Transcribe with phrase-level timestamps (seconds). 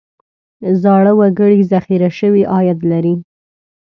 [0.81, 3.15] زاړه وګړي ذخیره شوی عاید لري.